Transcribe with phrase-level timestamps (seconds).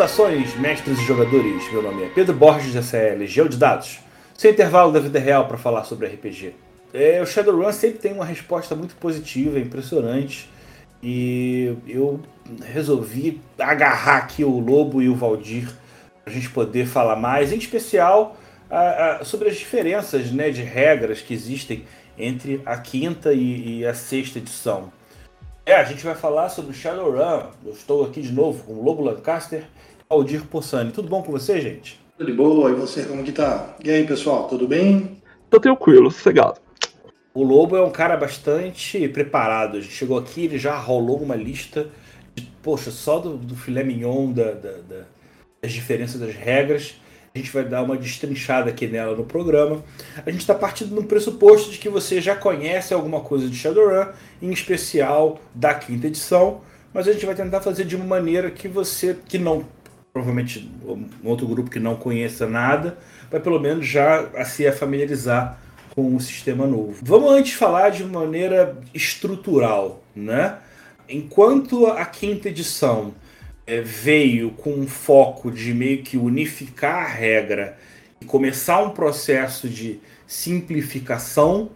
[0.00, 1.70] Saudações, mestres e jogadores.
[1.70, 3.98] Meu nome é Pedro Borges, essa é Legião de Dados.
[4.34, 6.54] Sem intervalo da vida real para falar sobre RPG.
[6.94, 10.48] É, o Shadowrun sempre tem uma resposta muito positiva, impressionante.
[11.02, 12.18] E eu
[12.72, 15.68] resolvi agarrar aqui o Lobo e o Valdir
[16.24, 18.38] para a gente poder falar mais, em especial
[18.70, 21.84] a, a, sobre as diferenças né, de regras que existem
[22.16, 24.90] entre a quinta e, e a sexta edição.
[25.66, 27.50] É, a gente vai falar sobre Shadowrun.
[27.66, 29.66] Eu estou aqui de novo com o Lobo Lancaster
[30.10, 30.90] Aldir Possani.
[30.90, 32.00] Tudo bom com você, gente?
[32.18, 33.76] Tudo de boa, e você, como que tá?
[33.80, 35.22] E aí, pessoal, tudo bem?
[35.48, 36.58] Tô tranquilo, sossegado.
[37.32, 39.76] O Lobo é um cara bastante preparado.
[39.76, 41.86] A gente chegou aqui, ele já rolou uma lista
[42.34, 45.04] de, poxa, só do, do filé mignon da, da, da,
[45.62, 46.96] das diferenças das regras.
[47.32, 49.80] A gente vai dar uma destrinchada aqui nela no programa.
[50.26, 54.08] A gente está partindo no pressuposto de que você já conhece alguma coisa de Shadowrun,
[54.42, 58.66] em especial da quinta edição, mas a gente vai tentar fazer de uma maneira que
[58.66, 59.64] você, que não,
[60.12, 62.98] provavelmente um outro grupo que não conheça nada,
[63.30, 65.58] vai pelo menos já se familiarizar
[65.94, 66.96] com o sistema novo.
[67.02, 70.58] Vamos antes falar de maneira estrutural, né?
[71.08, 73.14] Enquanto a quinta edição
[73.66, 77.76] é, veio com um foco de meio que unificar a regra
[78.20, 81.70] e começar um processo de simplificação,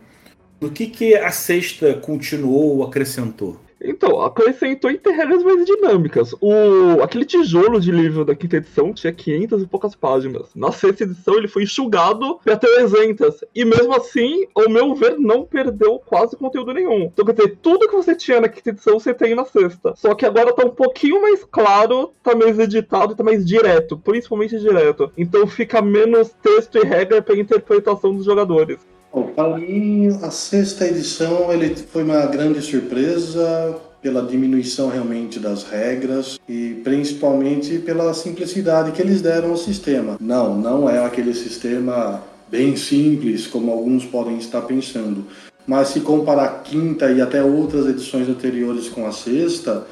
[0.61, 3.64] no que, que a sexta continuou ou acrescentou?
[3.85, 6.35] Então, acrescentou em regras mais dinâmicas.
[6.41, 10.49] O, aquele tijolo de livro da quinta edição tinha 500 e poucas páginas.
[10.55, 13.45] Na sexta edição ele foi enxugado para 300.
[13.55, 17.05] E mesmo assim, ao meu ver, não perdeu quase conteúdo nenhum.
[17.05, 19.95] Então, quer dizer, tudo que você tinha na quinta edição você tem na sexta.
[19.97, 23.99] Só que agora tá um pouquinho mais claro, tá mais editado, tá mais direto.
[23.99, 25.13] Principalmente direto.
[25.17, 28.79] Então fica menos texto e regra para interpretação dos jogadores.
[29.15, 35.63] Bom, para mim, a sexta edição ele foi uma grande surpresa pela diminuição realmente das
[35.63, 40.17] regras e principalmente pela simplicidade que eles deram ao sistema.
[40.21, 45.25] Não, não é aquele sistema bem simples como alguns podem estar pensando.
[45.65, 49.87] Mas se comparar a quinta e até outras edições anteriores com a sexta,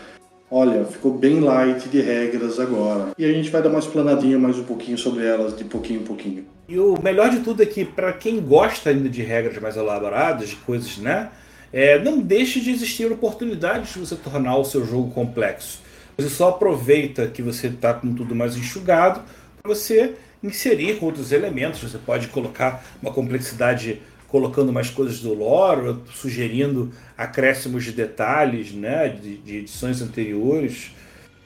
[0.52, 3.12] olha, ficou bem light de regras agora.
[3.16, 6.04] E a gente vai dar uma explanadinha mais um pouquinho sobre elas de pouquinho em
[6.04, 6.44] pouquinho.
[6.68, 10.50] E o melhor de tudo é que, para quem gosta ainda de regras mais elaboradas,
[10.50, 11.30] de coisas, né?
[11.72, 15.80] É, não deixe de existir oportunidades de você tornar o seu jogo complexo.
[16.18, 19.22] Você só aproveita que você está com tudo mais enxugado
[19.62, 21.82] para você inserir outros elementos.
[21.82, 29.10] Você pode colocar uma complexidade colocando mais coisas do lore, sugerindo acréscimos de detalhes né,
[29.10, 30.90] de, de edições anteriores.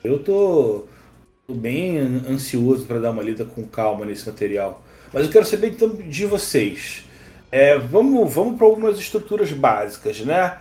[0.04, 0.84] Eu tô,
[1.48, 4.84] tô bem ansioso para dar uma lida com calma nesse material.
[5.12, 7.04] Mas eu quero saber então de vocês.
[7.50, 10.56] É, vamos vamos para algumas estruturas básicas, né?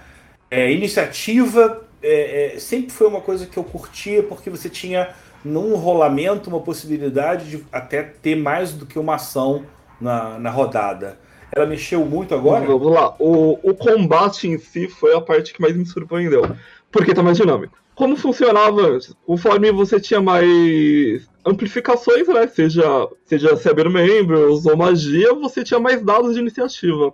[0.50, 5.76] É, iniciativa é, é, sempre foi uma coisa que eu curtia porque você tinha num
[5.76, 9.64] rolamento uma possibilidade de até ter mais do que uma ação
[10.02, 11.20] na, na rodada.
[11.52, 12.66] Ela mexeu muito agora?
[12.66, 13.16] Vamos lá.
[13.20, 16.44] O, o combate em si foi a parte que mais me surpreendeu.
[16.92, 17.78] Porque tá mais dinâmico.
[17.96, 19.14] Como funcionava antes?
[19.26, 22.48] Conforme você tinha mais amplificações, né?
[22.48, 27.14] Seja, seja Cyber Members ou magia, você tinha mais dados de iniciativa.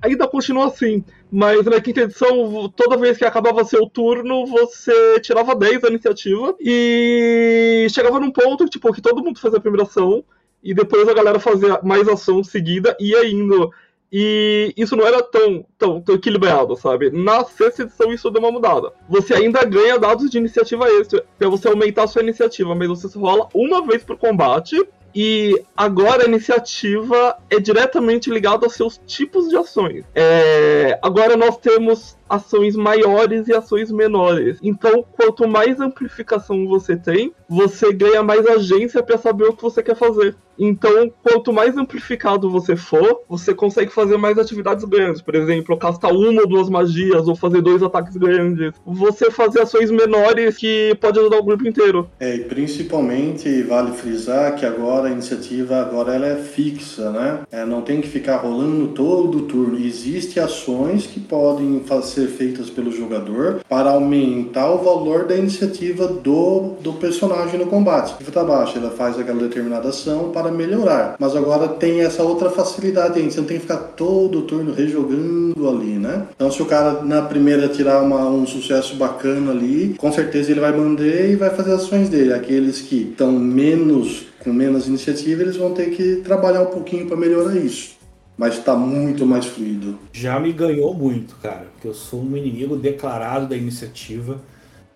[0.00, 5.56] Ainda continua assim, mas na quinta edição, toda vez que acabava seu turno, você tirava
[5.56, 10.24] 10 da iniciativa e chegava num ponto tipo, que todo mundo fazia a primeira ação
[10.62, 13.70] e depois a galera fazia mais ação seguida e indo.
[14.10, 17.10] E isso não era tão, tão, tão, equilibrado, sabe?
[17.10, 18.92] Na sexta edição isso deu uma mudada.
[19.08, 23.18] Você ainda ganha dados de iniciativa extra pra você aumentar a sua iniciativa, mas você
[23.18, 24.76] rola uma vez por combate.
[25.14, 30.04] E agora a iniciativa é diretamente ligada aos seus tipos de ações.
[30.14, 30.98] É...
[31.02, 34.58] Agora nós temos ações maiores e ações menores.
[34.62, 39.82] Então, quanto mais amplificação você tem, você ganha mais agência para saber o que você
[39.82, 40.36] quer fazer.
[40.58, 45.22] Então, quanto mais amplificado você for, você consegue fazer mais atividades grandes.
[45.22, 48.72] Por exemplo, castar uma ou duas magias, ou fazer dois ataques grandes.
[48.84, 52.10] Você fazer ações menores que pode ajudar o grupo inteiro.
[52.18, 57.40] É, e principalmente vale frisar que agora a iniciativa agora ela é fixa, né?
[57.52, 59.78] É, não tem que ficar rolando todo o turno.
[59.78, 66.06] Existem ações que podem fazer ser feitas pelo jogador para aumentar o valor da iniciativa
[66.06, 68.16] do, do personagem no combate.
[68.22, 71.16] Se tá baixo, ela faz aquela determinada ação para melhorar.
[71.18, 75.68] Mas agora tem essa outra facilidade aí, você não tem que ficar todo turno rejogando
[75.68, 76.26] ali, né?
[76.34, 80.60] Então se o cara na primeira tirar uma, um sucesso bacana ali, com certeza ele
[80.60, 82.32] vai manter e vai fazer ações dele.
[82.32, 87.16] Aqueles que estão menos com menos iniciativa, eles vão ter que trabalhar um pouquinho para
[87.16, 87.97] melhorar isso
[88.38, 89.98] mas está muito mais fluido.
[90.12, 94.40] Já me ganhou muito, cara, porque eu sou um inimigo declarado da iniciativa.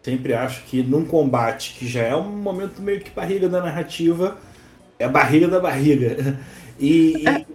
[0.01, 4.39] Sempre acho que num combate que já é um momento meio que barriga da narrativa,
[4.99, 6.39] é barriga da barriga.
[6.81, 7.47] E, e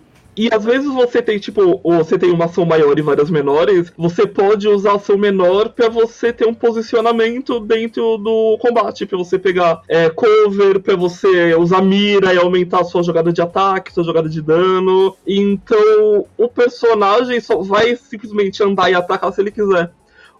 [0.51, 4.67] às vezes você tem, tipo, você tem uma ação maior e várias menores, você pode
[4.67, 9.81] usar a ação menor para você ter um posicionamento dentro do combate, para você pegar
[9.87, 14.29] é, cover, para você usar mira e aumentar a sua jogada de ataque, sua jogada
[14.29, 15.15] de dano.
[15.25, 19.91] Então o personagem só vai simplesmente andar e atacar se ele quiser.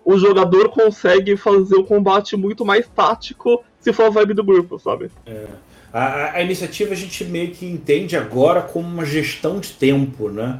[0.05, 4.79] O jogador consegue fazer o combate muito mais tático se for a vibe do grupo,
[4.79, 5.09] sabe?
[5.25, 5.45] É.
[5.91, 10.59] A, a, iniciativa a gente meio que entende agora como uma gestão de tempo, né?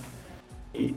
[0.74, 0.96] E,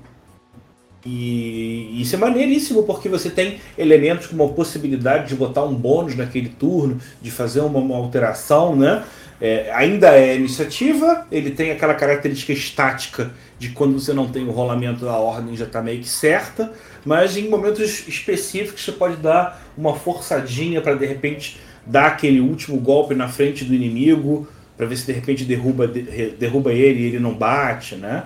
[1.05, 6.15] e isso é maneiríssimo porque você tem elementos como a possibilidade de botar um bônus
[6.15, 9.03] naquele turno, de fazer uma, uma alteração, né?
[9.41, 14.51] É, ainda é iniciativa, ele tem aquela característica estática de quando você não tem o
[14.51, 16.71] rolamento da ordem já está meio que certa,
[17.07, 21.59] mas em momentos específicos você pode dar uma forçadinha para de repente
[21.91, 24.47] dá aquele último golpe na frente do inimigo
[24.77, 28.25] para ver se de repente derruba, derruba ele e ele não bate, né?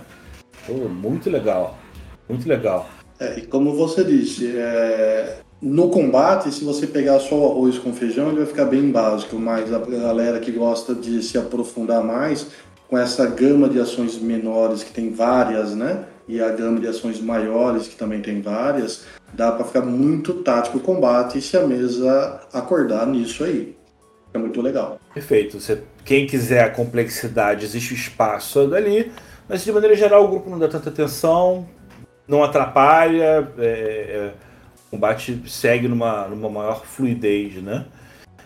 [0.66, 1.78] Pô, muito legal,
[2.28, 2.88] muito legal.
[3.18, 7.92] É, e como você disse, é, no combate, se você pegar só o arroz com
[7.92, 12.48] feijão, ele vai ficar bem básico, mas a galera que gosta de se aprofundar mais,
[12.88, 16.04] com essa gama de ações menores, que tem várias, né?
[16.26, 20.78] E a gama de ações maiores, que também tem várias, dá para ficar muito tático
[20.78, 23.76] o combate se a mesa acordar nisso aí.
[24.32, 24.98] É muito legal.
[25.12, 25.60] Perfeito.
[25.60, 29.12] Você, quem quiser a complexidade, existe espaço dali,
[29.48, 31.68] mas de maneira geral o grupo não dá tanta atenção,
[32.26, 34.32] não atrapalha, é, é,
[34.88, 37.86] o combate segue numa, numa maior fluidez, né?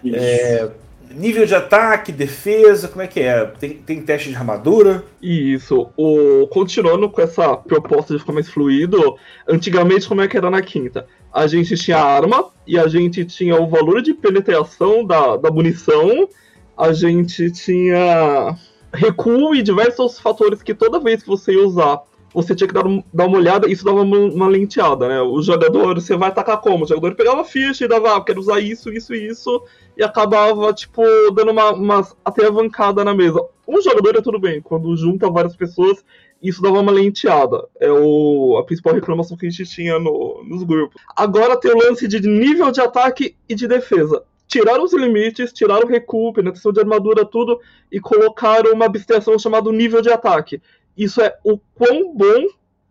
[0.05, 0.69] É,
[1.11, 3.45] Nível de ataque, defesa, como é que é?
[3.45, 5.05] Tem, tem teste de armadura?
[5.23, 5.91] Isso.
[5.97, 9.17] O, continuando com essa proposta de ficar mais fluido,
[9.47, 11.07] antigamente como é que era na quinta?
[11.33, 16.29] A gente tinha arma e a gente tinha o valor de penetração da, da munição,
[16.77, 18.57] a gente tinha
[18.93, 22.03] recuo e diversos fatores que toda vez que você ia usar
[22.39, 25.21] você tinha que dar, dar uma olhada, isso dava uma, uma, lenteada, né?
[25.21, 26.85] O jogador, você vai atacar como?
[26.85, 29.61] O jogador pegava ficha e dava, ah, quero usar isso, isso e isso,
[29.97, 31.03] e acabava, tipo,
[31.35, 33.45] dando uma, uma atravancada na mesa.
[33.67, 36.05] Um jogador é tudo bem, quando junta várias pessoas,
[36.41, 37.67] isso dava uma lenteada.
[37.81, 41.03] É o, a principal reclamação que a gente tinha no, nos grupos.
[41.17, 44.23] Agora tem o lance de nível de ataque e de defesa.
[44.47, 49.71] Tiraram os limites, tiraram o recuo, penetração de armadura, tudo, e colocaram uma abstração chamada
[49.73, 50.63] nível de ataque
[50.99, 52.47] isso é o quão bom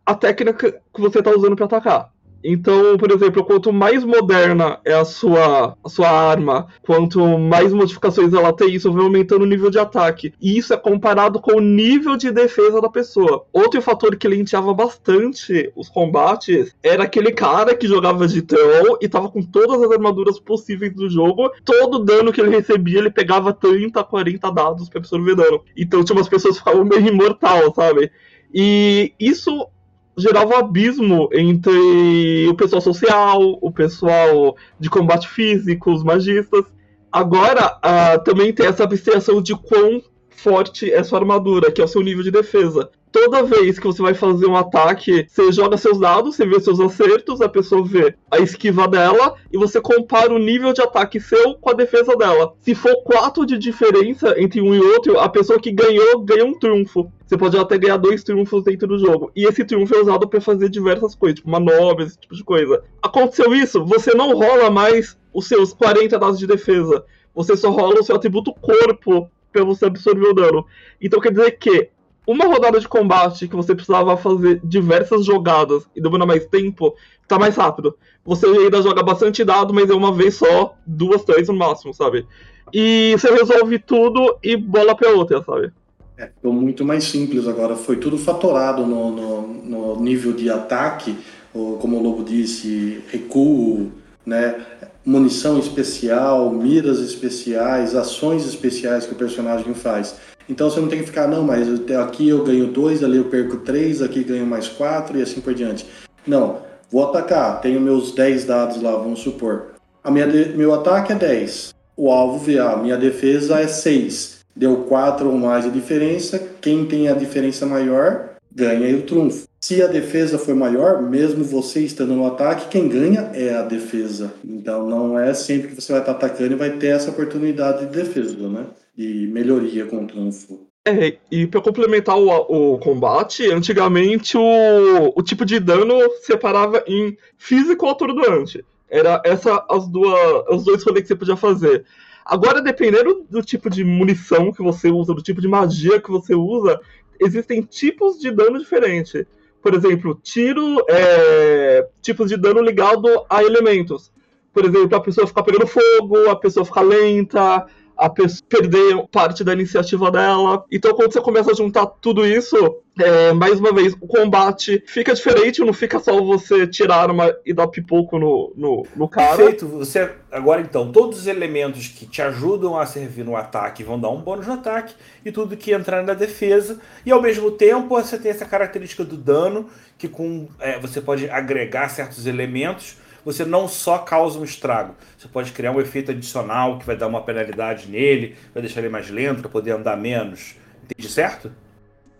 [0.05, 2.13] a técnica que você está usando para atacar.
[2.49, 8.33] Então, por exemplo, quanto mais moderna é a sua, a sua arma, quanto mais modificações
[8.33, 10.33] ela tem, isso vai aumentando o nível de ataque.
[10.41, 13.45] E isso é comparado com o nível de defesa da pessoa.
[13.51, 19.09] Outro fator que lenteava bastante os combates era aquele cara que jogava de troll e
[19.09, 21.51] tava com todas as armaduras possíveis do jogo.
[21.65, 25.65] Todo dano que ele recebia, ele pegava 30, 40 dados pra absorver dano.
[25.75, 28.09] Então tinha umas pessoas que ficavam meio imortal, sabe?
[28.53, 29.67] E isso
[30.17, 36.65] gerava um abismo entre o pessoal social, o pessoal de combate físico, os magistas.
[37.11, 41.87] Agora, uh, também tem essa abstração de quão forte é sua armadura, que é o
[41.87, 45.99] seu nível de defesa toda vez que você vai fazer um ataque, você joga seus
[45.99, 50.37] dados, você vê seus acertos, a pessoa vê a esquiva dela e você compara o
[50.37, 52.53] nível de ataque seu com a defesa dela.
[52.61, 56.57] Se for 4 de diferença entre um e outro, a pessoa que ganhou ganha um
[56.57, 57.11] triunfo.
[57.25, 59.31] Você pode até ganhar dois triunfos dentro do jogo.
[59.35, 62.83] E esse triunfo é usado para fazer diversas coisas, tipo manobras, esse tipo de coisa.
[63.01, 67.03] Aconteceu isso, você não rola mais os seus 40 dados de defesa.
[67.33, 70.65] Você só rola o seu atributo corpo para você absorver o dano.
[71.01, 71.89] Então quer dizer que
[72.27, 76.93] uma rodada de combate que você precisava fazer diversas jogadas e demora mais tempo,
[77.25, 77.97] tá mais rápido.
[78.25, 82.27] Você ainda joga bastante dado, mas é uma vez só, duas, três no máximo, sabe?
[82.73, 85.71] E você resolve tudo e bola pra outra, sabe?
[86.17, 87.77] É, ficou muito mais simples agora.
[87.77, 91.17] Foi tudo fatorado no, no, no nível de ataque,
[91.53, 93.89] ou, como o Lobo disse, recuo,
[94.25, 94.65] né?
[95.07, 100.17] munição especial, miras especiais, ações especiais que o personagem faz.
[100.49, 103.57] Então você não tem que ficar, não, mas aqui eu ganho dois, ali eu perco
[103.57, 105.85] três, aqui ganho mais quatro e assim por diante.
[106.25, 109.73] Não, vou atacar, tenho meus 10 dados lá, vamos supor.
[110.03, 110.57] A minha de...
[110.57, 111.73] Meu ataque é 10.
[111.95, 114.37] O alvo vê, a minha defesa é 6.
[114.55, 116.41] Deu 4 ou mais de diferença.
[116.61, 119.46] Quem tem a diferença maior ganha o trunfo.
[119.59, 124.33] Se a defesa for maior, mesmo você estando no ataque, quem ganha é a defesa.
[124.45, 127.91] Então não é sempre que você vai estar atacando e vai ter essa oportunidade de
[127.91, 128.67] defesa, né?
[128.95, 130.67] De melhoria com o trunfo.
[130.85, 137.17] É, e para complementar o, o, combate, antigamente o, o tipo de dano separava em
[137.37, 138.63] físico ou atordoante.
[138.89, 141.83] Era essa as duas, os dois rolês que você podia fazer.
[142.25, 146.33] Agora, dependendo do tipo de munição que você usa, do tipo de magia que você
[146.33, 146.79] usa,
[147.19, 149.25] existem tipos de dano diferentes.
[149.61, 154.11] Por exemplo, tiro é, tipos de dano ligado a elementos.
[154.53, 159.43] Por exemplo, a pessoa ficar pegando fogo, a pessoa ficar lenta, a pessoa perder parte
[159.43, 160.65] da iniciativa dela.
[160.71, 162.55] Então, quando você começa a juntar tudo isso,
[162.99, 167.53] é, mais uma vez, o combate fica diferente, não fica só você tirar arma e
[167.53, 169.37] dar pipoco no, no, no cara.
[169.37, 169.67] Perfeito.
[169.67, 174.09] Você, agora, então, todos os elementos que te ajudam a servir no ataque vão dar
[174.09, 176.79] um bônus no ataque, e tudo que entrar na defesa.
[177.05, 181.29] E ao mesmo tempo, você tem essa característica do dano, que com é, você pode
[181.29, 186.79] agregar certos elementos você não só causa um estrago, você pode criar um efeito adicional
[186.79, 190.55] que vai dar uma penalidade nele, vai deixar ele mais lento para poder andar menos.
[190.85, 191.51] Entende certo?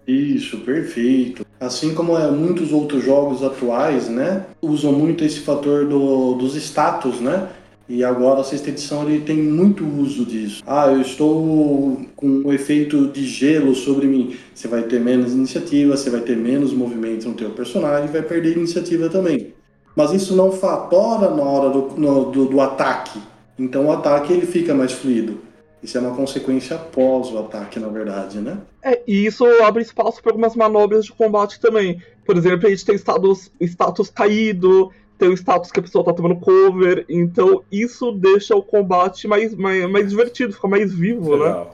[0.05, 1.45] Isso, perfeito.
[1.61, 7.21] Assim como é, muitos outros jogos atuais, né, usam muito esse fator do, dos status,
[7.21, 7.51] né?
[7.87, 10.61] E agora a sexta edição ele tem muito uso disso.
[10.67, 14.35] Ah, eu estou com um efeito de gelo sobre mim.
[14.53, 18.57] Você vai ter menos iniciativa, você vai ter menos movimento no teu personagem, vai perder
[18.57, 19.53] iniciativa também
[19.97, 23.19] mas isso não fatora na hora do, no, do, do, ataque.
[23.57, 25.41] Então o ataque ele fica mais fluido.
[25.81, 28.59] Isso é uma consequência após o ataque, na verdade, né?
[28.83, 31.99] É, e isso abre espaço para algumas manobras de combate também.
[32.23, 36.13] Por exemplo, a gente tem status, status caído, tem o status que a pessoa tá
[36.13, 41.45] tomando cover, então isso deixa o combate mais, mais, mais divertido, fica mais vivo, né?
[41.45, 41.65] Legal.
[41.65, 41.71] né?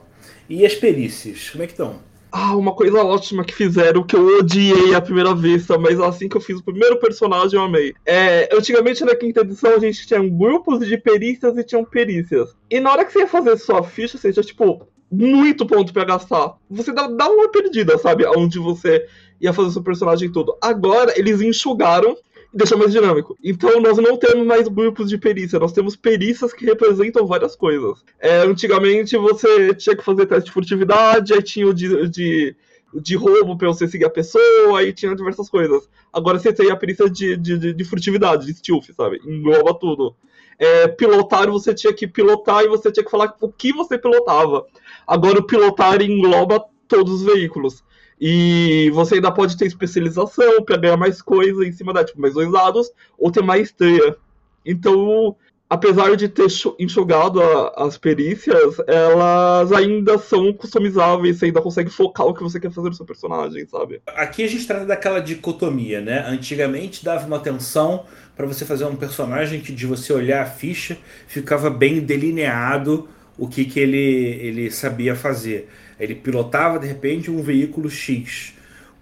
[0.48, 1.96] E as perícias, como é que estão?
[2.36, 6.36] Ah, uma coisa ótima que fizeram que eu odiei à primeira vista, mas assim que
[6.36, 7.94] eu fiz o primeiro personagem eu amei.
[8.04, 12.52] É, antigamente na quinta edição a gente tinha grupos de perícias e tinham perícias.
[12.68, 16.06] E na hora que você ia fazer sua ficha, você tinha tipo muito ponto para
[16.06, 16.56] gastar.
[16.68, 18.26] Você dá, dá uma perdida, sabe?
[18.26, 19.06] Onde você
[19.40, 20.58] ia fazer seu personagem todo.
[20.60, 22.16] Agora eles enxugaram
[22.54, 23.36] deixa mais dinâmico.
[23.42, 28.04] Então nós não temos mais grupos de perícia, nós temos perícias que representam várias coisas.
[28.20, 32.56] É, antigamente você tinha que fazer teste de furtividade, aí tinha o de, de,
[32.94, 35.88] de roubo pra você seguir a pessoa, aí tinha diversas coisas.
[36.12, 39.20] Agora você tem a perícia de, de, de furtividade, de stealth, sabe?
[39.26, 40.14] Engloba tudo.
[40.56, 44.64] É, pilotar você tinha que pilotar e você tinha que falar o que você pilotava.
[45.04, 47.82] Agora o pilotar engloba todos os veículos.
[48.20, 52.34] E você ainda pode ter especialização para ganhar mais coisa em cima da, tipo, mais
[52.34, 54.16] dois lados, ou ter maestria.
[54.64, 55.36] Então,
[55.68, 56.46] apesar de ter
[56.78, 62.60] enxugado a, as perícias, elas ainda são customizáveis, você ainda consegue focar o que você
[62.60, 64.00] quer fazer no seu personagem, sabe?
[64.06, 66.24] Aqui a gente trata daquela dicotomia, né?
[66.28, 68.04] Antigamente dava uma atenção
[68.36, 73.48] para você fazer um personagem que de você olhar a ficha ficava bem delineado o
[73.48, 75.68] que, que ele, ele sabia fazer.
[75.98, 78.54] Ele pilotava de repente um veículo X.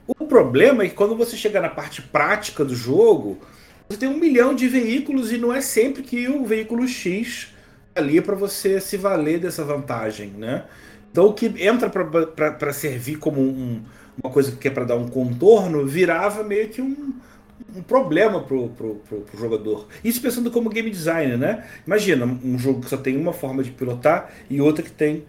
[0.06, 3.38] O problema é que quando você chega na parte prática do jogo,
[3.88, 7.48] você tem um milhão de veículos e não é sempre que o veículo X
[7.94, 10.64] tá ali para você se valer dessa vantagem, né?
[11.10, 13.82] Então o que entra para servir como um,
[14.22, 17.14] uma coisa que é para dar um contorno virava meio que um,
[17.76, 19.86] um problema pro, pro, pro, pro, jogador.
[20.02, 21.66] Isso pensando como game designer, né?
[21.86, 25.24] Imagina um jogo que só tem uma forma de pilotar e outra que tem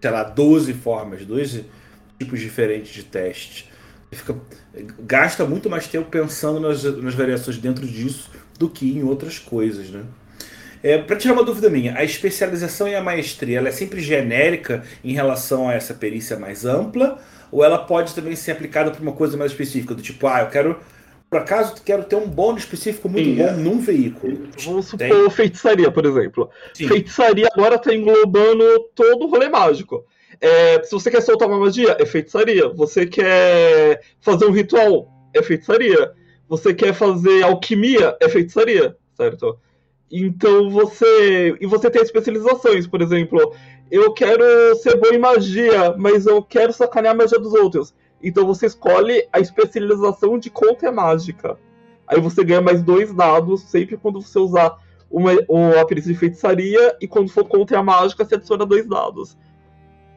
[0.00, 1.66] sei lá, 12 formas, 12
[2.18, 3.70] tipos diferentes de teste.
[4.10, 4.34] Fica,
[5.00, 9.90] gasta muito mais tempo pensando nas, nas variações dentro disso do que em outras coisas,
[9.90, 10.04] né?
[10.82, 14.84] É, para tirar uma dúvida minha, a especialização e a maestria ela é sempre genérica
[15.02, 17.18] em relação a essa perícia mais ampla
[17.50, 20.48] ou ela pode também ser aplicada para uma coisa mais específica, do tipo, ah, eu
[20.48, 20.78] quero
[21.30, 23.52] por acaso quero ter um bônus específico muito Sim, bom é.
[23.52, 24.48] num veículo.
[24.64, 25.30] Vamos supor Tem.
[25.30, 26.48] feitiçaria, por exemplo.
[26.72, 26.88] Sim.
[26.88, 30.04] Feitiçaria agora está englobando todo o rolê mágico.
[30.40, 32.68] É, se você quer soltar uma magia, é feitiçaria.
[32.70, 36.12] Você quer fazer um ritual, é feitiçaria.
[36.48, 39.58] Você quer fazer alquimia, é feitiçaria, certo?
[40.10, 41.56] Então você.
[41.60, 43.54] E você tem especializações, por exemplo,
[43.90, 47.94] eu quero ser bom em magia, mas eu quero sacanear a magia dos outros.
[48.22, 51.56] Então você escolhe a especialização de contra mágica.
[52.06, 54.76] Aí você ganha mais dois dados sempre quando você usar
[55.10, 59.36] uma, uma perícia de feitiçaria e quando for contra a mágica você adiciona dois dados.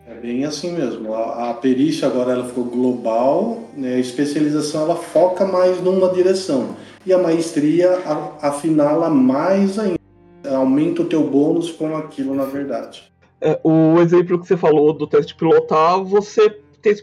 [0.07, 1.13] É bem assim mesmo.
[1.13, 3.95] A, a perícia agora ela ficou global, né?
[3.95, 6.75] a especialização ela foca mais numa direção.
[7.05, 7.99] e a maestria
[8.41, 9.99] afiná-la mais ainda.
[10.49, 13.11] Aumenta o teu bônus com aquilo, na verdade.
[13.39, 16.95] É, o exemplo que você falou do teste pilotar, você tem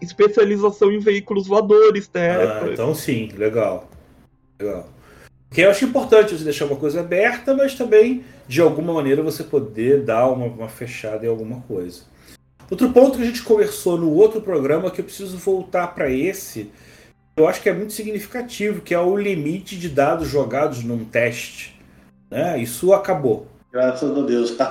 [0.00, 2.36] especialização em veículos voadores, né?
[2.36, 3.88] Ah, então sim, legal.
[4.60, 4.88] Legal.
[5.50, 9.44] Que eu acho importante você deixar uma coisa aberta, mas também, de alguma maneira, você
[9.44, 12.02] poder dar uma, uma fechada em alguma coisa.
[12.70, 16.70] Outro ponto que a gente conversou no outro programa, que eu preciso voltar para esse,
[17.36, 21.78] eu acho que é muito significativo, que é o limite de dados jogados num teste.
[22.30, 22.58] Né?
[22.58, 23.46] Isso acabou.
[23.70, 24.56] Graças a Deus.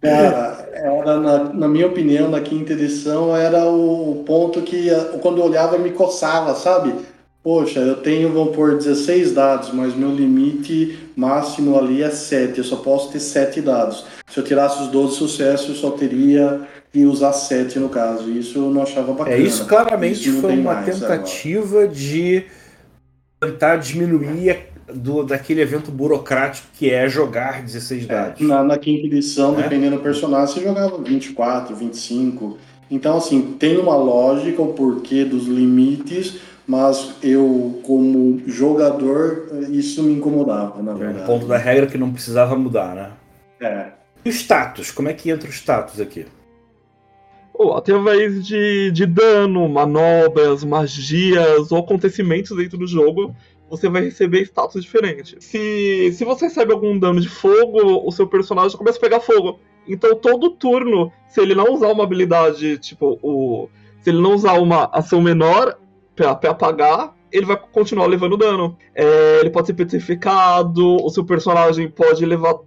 [0.00, 0.47] Cara,
[0.96, 4.88] era, na, na, minha opinião, na quinta edição, era o ponto que,
[5.20, 6.94] quando eu olhava, me coçava, sabe?
[7.42, 12.58] Poxa, eu tenho, vamos pôr, 16 dados, mas meu limite máximo ali é 7.
[12.58, 14.04] Eu só posso ter 7 dados.
[14.28, 16.60] Se eu tirasse os 12 sucessos, eu só teria
[16.92, 18.30] que usar 7 no caso.
[18.30, 19.36] Isso eu não achava bacana.
[19.36, 21.88] É, isso claramente isso foi uma tentativa agora.
[21.88, 22.44] de
[23.40, 28.40] tentar diminuir do, daquele evento burocrático que é jogar 16 é, dados.
[28.40, 29.62] É, na, na, quinta edição, é?
[29.62, 32.58] dependendo do personagem, você jogava 24, 25.
[32.90, 40.12] Então, assim, tem uma lógica, o porquê dos limites, mas eu, como jogador, isso me
[40.12, 41.24] incomodava, na verdade.
[41.24, 43.10] O ponto da regra que não precisava mudar, né?
[43.60, 43.86] É.
[44.24, 44.90] E o status?
[44.90, 46.26] Como é que entra o status aqui?
[47.52, 53.34] Oh, através de, de dano, manobras, magias ou acontecimentos dentro do jogo,
[53.68, 55.36] você vai receber status diferentes.
[55.44, 59.60] Se, se você recebe algum dano de fogo, o seu personagem começa a pegar fogo.
[59.86, 63.68] Então todo turno, se ele não usar uma habilidade, tipo, o.
[64.00, 65.76] Se ele não usar uma ação menor,
[66.14, 68.76] para apagar, ele vai continuar levando dano.
[68.94, 72.58] É, ele pode ser petrificado, o seu personagem pode levar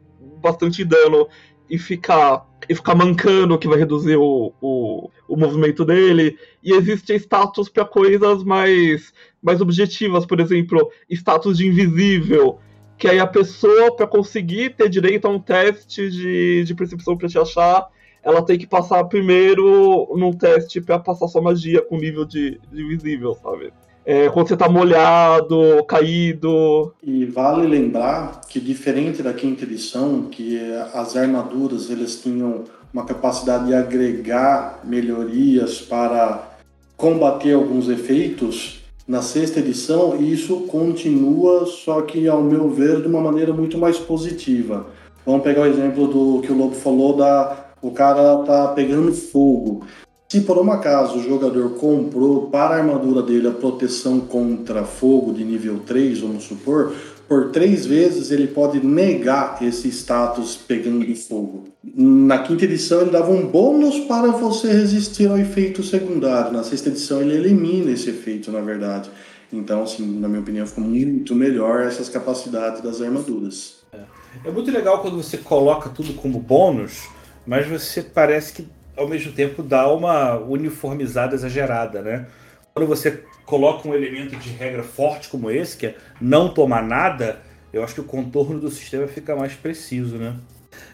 [0.41, 1.27] bastante dano
[1.71, 6.37] e ficar e ficar mancando, que vai reduzir o, o, o movimento dele.
[6.61, 9.11] E existe status para coisas mais,
[9.41, 12.59] mais objetivas, por exemplo, status de invisível.
[12.97, 17.27] Que aí a pessoa, para conseguir ter direito a um teste de, de percepção para
[17.27, 17.87] te achar,
[18.21, 22.83] ela tem que passar primeiro num teste para passar sua magia com nível de, de
[22.83, 23.73] visível, sabe?
[24.05, 26.93] É, quando você tá molhado, caído.
[27.03, 30.59] E vale lembrar que diferente da quinta edição, que
[30.93, 36.57] as armaduras eles tinham uma capacidade de agregar melhorias para
[36.97, 43.19] combater alguns efeitos, na sexta edição isso continua, só que ao meu ver de uma
[43.19, 44.87] maneira muito mais positiva.
[45.25, 49.83] Vamos pegar o exemplo do que o Lobo falou da o cara tá pegando fogo.
[50.31, 55.33] Se por um acaso o jogador comprou para a armadura dele a proteção contra fogo
[55.33, 56.95] de nível 3, vamos supor,
[57.27, 61.65] por três vezes ele pode negar esse status pegando fogo.
[61.83, 66.53] Na quinta edição ele dava um bônus para você resistir ao efeito secundário.
[66.53, 69.11] Na sexta edição ele elimina esse efeito, na verdade.
[69.51, 73.81] Então, assim, na minha opinião, ficou muito melhor essas capacidades das armaduras.
[73.91, 73.99] É,
[74.45, 77.01] é muito legal quando você coloca tudo como bônus
[77.45, 82.27] mas você parece que ao mesmo tempo dá uma uniformizada exagerada, né?
[82.73, 87.39] Quando você coloca um elemento de regra forte como esse, que é não tomar nada,
[87.73, 90.35] eu acho que o contorno do sistema fica mais preciso, né?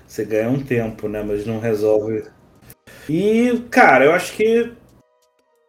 [0.08, 1.24] Você ganha um tempo, né?
[1.24, 2.24] Mas não resolve.
[3.10, 4.72] E, cara, eu acho que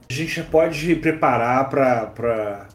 [0.08, 2.06] a gente já pode preparar para.
[2.06, 2.68] Pra...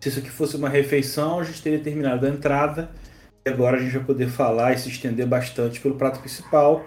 [0.00, 2.90] Se isso aqui fosse uma refeição, a gente teria terminado a entrada.
[3.44, 6.84] E agora a gente vai poder falar e se estender bastante pelo prato principal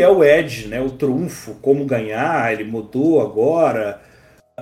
[0.00, 0.80] é o Edge, né?
[0.80, 4.00] O trunfo, como ganhar, ele mudou agora.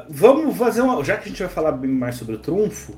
[0.09, 1.03] Vamos fazer uma.
[1.05, 2.94] Já que a gente vai falar bem mais sobre o trunfo,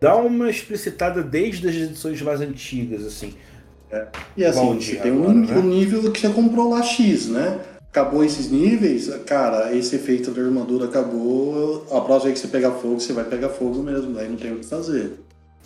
[0.00, 3.34] dá uma explicitada desde as edições mais antigas, assim.
[3.90, 4.06] É.
[4.36, 5.56] E assim, você tem agora, um, né?
[5.56, 7.60] um nível que você comprou lá X, né?
[7.90, 11.86] Acabou esses níveis, cara, esse efeito da armadura acabou.
[11.90, 14.52] A próxima vez que você pegar fogo, você vai pegar fogo mesmo, daí não tem
[14.52, 15.12] o que fazer.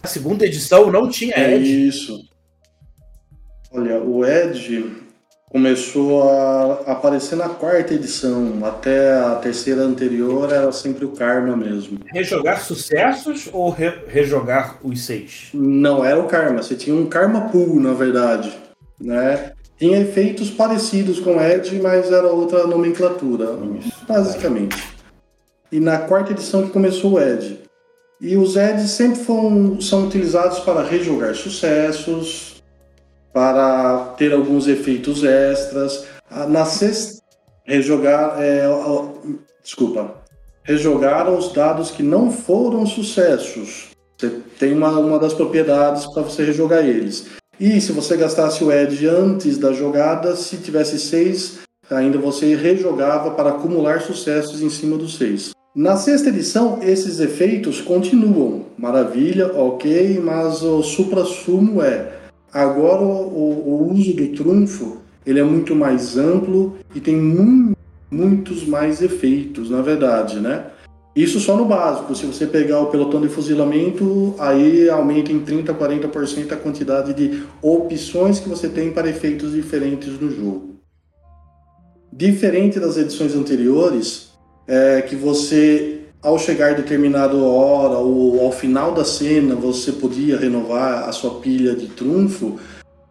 [0.03, 1.87] A segunda edição não tinha é Edge.
[1.87, 2.29] Isso.
[3.71, 4.93] Olha, o Edge,
[5.57, 8.59] começou a aparecer na quarta edição.
[8.63, 11.99] Até a terceira anterior era sempre o Karma mesmo.
[12.13, 15.49] Rejogar sucessos ou re rejogar os seis?
[15.55, 16.63] Não, era o Karma.
[16.63, 18.55] Você tinha um Karma Pool, na verdade.
[19.01, 19.53] Né?
[19.79, 24.77] Tinha efeitos parecidos com Edge, mas era outra nomenclatura, Isso, basicamente.
[25.73, 27.61] E na quarta edição que começou o Edge.
[28.21, 32.56] E os Edges sempre foram, são utilizados para rejogar sucessos,
[33.37, 36.07] para ter alguns efeitos extras.
[36.31, 37.21] Ah, na sexta,
[37.67, 38.65] rejogar, é,
[39.63, 40.15] desculpa,
[40.63, 43.89] rejogaram os dados que não foram sucessos.
[44.17, 47.27] Você tem uma, uma das propriedades para você rejogar eles.
[47.61, 51.59] E se você gastasse o Edge antes da jogada, se tivesse seis,
[51.91, 55.51] ainda você rejogava para acumular sucessos em cima dos seis.
[55.75, 58.65] Na sexta edição, esses efeitos continuam.
[58.79, 62.16] Maravilha, ok, mas o supra-sumo é
[62.53, 67.17] agora o, o, uso do trunfo ele é muito mais amplo e tem
[68.11, 70.67] muitos mais efeitos, na verdade, né?
[71.17, 72.15] Isso só no básico.
[72.15, 77.43] Se você pegar o pelotão de fuzilamento, aí aumenta em 30, 40% a quantidade de
[77.63, 80.77] opções que você tem para efeitos diferentes no jogo.
[82.13, 84.27] Diferente das edições anteriores,
[84.67, 85.96] é que você,
[86.27, 91.73] ao chegar determinada hora ou ao final da cena, você podia renovar a sua pilha
[91.77, 92.59] de trunfo.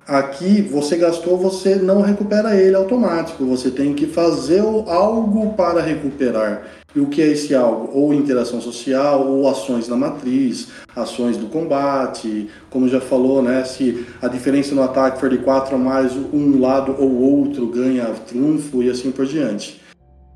[0.06, 3.46] Aqui, você gastou, você não recupera ele automático.
[3.46, 6.64] Você tem que fazer algo para recuperar.
[6.94, 7.90] E o que é esse algo?
[7.98, 13.64] Ou interação social, ou ações na matriz, ações do combate, como já falou, né?
[13.64, 18.08] Se a diferença no ataque for de 4 a mais, um lado ou outro ganha
[18.28, 19.82] trunfo e assim por diante.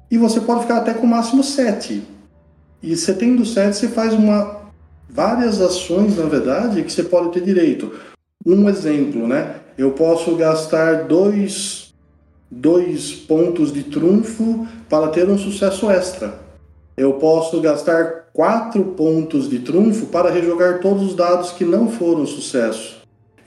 [0.10, 2.18] E você pode ficar até com o máximo 7.
[2.82, 4.60] E você tendo 7, você faz uma
[5.10, 7.92] várias ações, na verdade, que você pode ter direito.
[8.46, 9.56] Um exemplo, né?
[9.78, 11.94] Eu posso gastar dois,
[12.50, 16.50] dois pontos de trunfo para ter um sucesso extra
[17.00, 22.26] eu posso gastar quatro pontos de trunfo para rejogar todos os dados que não foram
[22.26, 22.98] sucesso.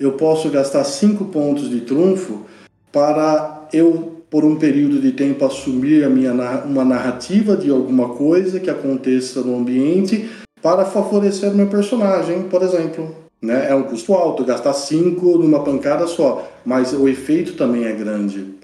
[0.01, 2.47] Eu posso gastar cinco pontos de trunfo
[2.91, 6.33] para eu, por um período de tempo, assumir a minha,
[6.65, 10.27] uma narrativa de alguma coisa que aconteça no ambiente
[10.63, 13.15] para favorecer meu personagem, por exemplo.
[13.43, 13.69] Né?
[13.69, 18.55] É um custo alto, gastar cinco numa pancada só, mas o efeito também é grande.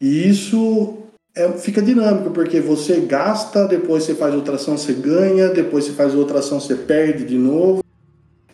[0.00, 0.94] E isso
[1.32, 5.92] é, fica dinâmico, porque você gasta, depois você faz outra ação, você ganha, depois você
[5.92, 7.84] faz outra ação, você perde de novo.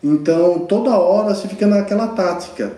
[0.03, 2.73] Então, toda hora você fica naquela tática.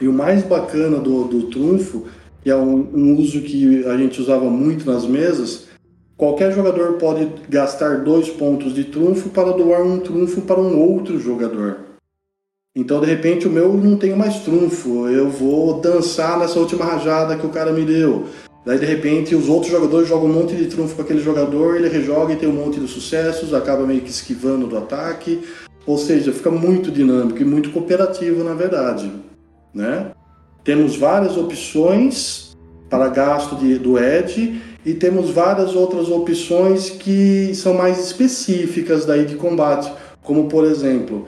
[0.00, 2.06] E o mais bacana do, do trunfo,
[2.42, 5.66] que é um, um uso que a gente usava muito nas mesas,
[6.16, 11.18] qualquer jogador pode gastar dois pontos de trunfo para doar um trunfo para um outro
[11.18, 11.78] jogador.
[12.74, 17.36] Então, de repente, o meu não tem mais trunfo, eu vou dançar nessa última rajada
[17.36, 18.26] que o cara me deu.
[18.64, 21.88] Daí, de repente, os outros jogadores jogam um monte de trunfo para aquele jogador, ele
[21.88, 25.40] rejoga e tem um monte de sucessos, acaba meio que esquivando do ataque.
[25.86, 29.10] Ou seja, fica muito dinâmico e muito cooperativo, na verdade.
[29.72, 30.12] Né?
[30.68, 32.54] Temos várias opções
[32.90, 39.24] para gasto de, do Edge e temos várias outras opções que são mais específicas daí
[39.24, 39.90] de combate,
[40.22, 41.26] como por exemplo,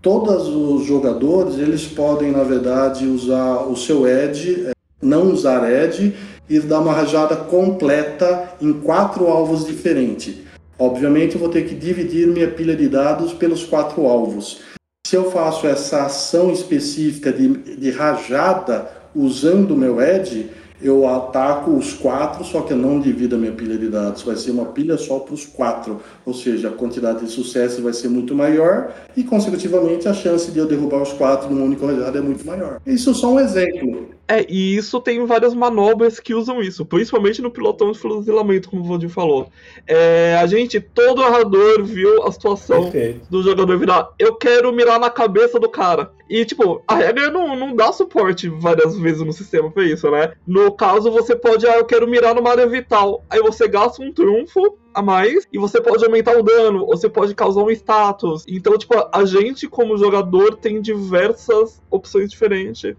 [0.00, 4.70] todos os jogadores eles podem na verdade usar o seu Edge, é,
[5.02, 6.14] não usar Edge
[6.48, 10.36] e dar uma rajada completa em quatro alvos diferentes.
[10.78, 14.60] Obviamente, eu vou ter que dividir minha pilha de dados pelos quatro alvos.
[15.06, 20.50] Se eu faço essa ação específica de, de rajada usando o meu Edge,
[20.82, 24.24] eu ataco os quatro, só que eu não divido a minha pilha de dados.
[24.24, 26.00] Vai ser uma pilha só para os quatro.
[26.24, 30.58] Ou seja, a quantidade de sucessos vai ser muito maior e, consecutivamente, a chance de
[30.58, 32.80] eu derrubar os quatro numa única rajada é muito maior.
[32.84, 34.08] Isso é só um exemplo.
[34.28, 38.82] É, e isso tem várias manobras que usam isso, principalmente no pilotão de fuzilamento, como
[38.82, 39.48] o Valdir falou.
[39.86, 43.30] É, a gente, todo narrador viu a situação Perfeito.
[43.30, 46.10] do jogador virar, eu quero mirar na cabeça do cara.
[46.28, 50.32] E, tipo, a regra não, não dá suporte várias vezes no sistema pra isso, né?
[50.44, 53.24] No caso, você pode, ah, eu quero mirar numa área vital.
[53.30, 57.08] Aí você gasta um trunfo a mais e você pode aumentar o dano, ou você
[57.08, 58.44] pode causar um status.
[58.48, 62.96] Então, tipo, a gente, como jogador, tem diversas opções diferentes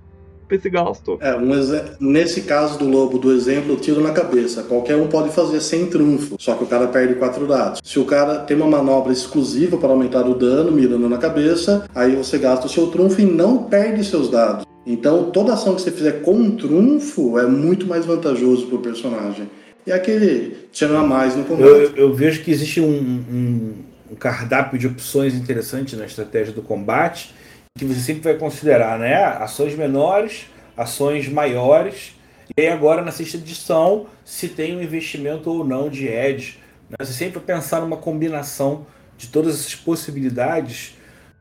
[0.55, 1.17] esse gasto.
[1.21, 1.51] É, um
[1.99, 4.63] nesse caso do lobo do exemplo, tiro na cabeça.
[4.63, 7.81] Qualquer um pode fazer sem trunfo, só que o cara perde quatro dados.
[7.83, 12.15] Se o cara tem uma manobra exclusiva para aumentar o dano, mirando na cabeça, aí
[12.15, 14.65] você gasta o seu trunfo e não perde seus dados.
[14.85, 18.79] Então, toda ação que você fizer com um trunfo é muito mais vantajoso para o
[18.79, 19.49] personagem.
[19.85, 21.69] E aquele tira mais no combate.
[21.69, 23.73] Eu, eu, vejo que existe um, um,
[24.11, 27.33] um cardápio de opções interessantes na estratégia do combate
[27.77, 29.15] que você sempre vai considerar, né?
[29.15, 32.15] Ações menores, ações maiores.
[32.55, 36.59] E aí agora na sexta edição, se tem um investimento ou não de edge.
[36.89, 36.97] Né?
[36.99, 38.85] Você sempre vai pensar numa combinação
[39.17, 40.95] de todas essas possibilidades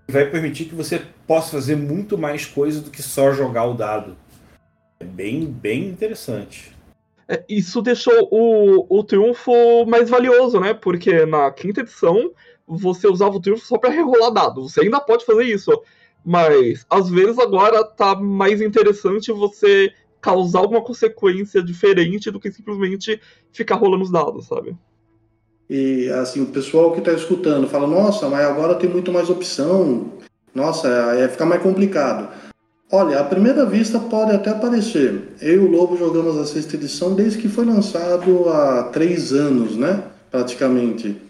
[0.06, 3.74] que vai permitir que você possa fazer muito mais coisa do que só jogar o
[3.74, 4.16] dado.
[5.00, 6.74] É bem, bem interessante.
[7.28, 9.52] É, isso deixou o, o triunfo
[9.86, 10.72] mais valioso, né?
[10.72, 12.30] Porque na quinta edição
[12.66, 14.68] você usava o triunfo só para rerolar dado.
[14.68, 15.70] Você ainda pode fazer isso.
[16.26, 23.20] Mas às vezes agora tá mais interessante você causar alguma consequência diferente do que simplesmente
[23.52, 24.76] ficar rolando os dados, sabe?
[25.70, 30.14] E assim, o pessoal que está escutando fala, nossa, mas agora tem muito mais opção.
[30.52, 32.28] Nossa, é ficar mais complicado.
[32.90, 35.28] Olha, à primeira vista pode até parecer.
[35.40, 39.76] Eu e o Lobo jogamos a sexta edição desde que foi lançado há três anos,
[39.76, 40.02] né?
[40.30, 41.25] Praticamente.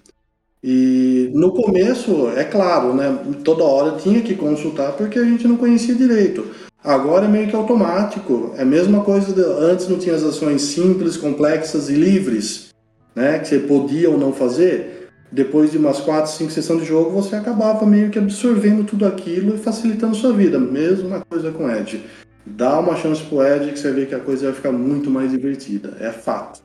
[0.62, 3.18] E no começo, é claro, né?
[3.44, 6.46] Toda hora tinha que consultar porque a gente não conhecia direito.
[6.82, 8.52] Agora é meio que automático.
[8.56, 9.32] É a mesma coisa.
[9.32, 12.68] De, antes não tinha as ações simples, complexas e livres,
[13.14, 13.38] né?
[13.38, 15.08] Que você podia ou não fazer.
[15.30, 19.56] Depois de umas 4, 5 sessões de jogo, você acabava meio que absorvendo tudo aquilo
[19.56, 20.58] e facilitando sua vida.
[20.58, 22.04] Mesma coisa com Edge.
[22.46, 25.32] Dá uma chance pro Edge que você vê que a coisa vai ficar muito mais
[25.32, 25.96] divertida.
[25.98, 26.60] É fato.